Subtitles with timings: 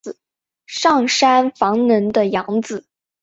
[0.65, 2.87] 上杉房能的养子。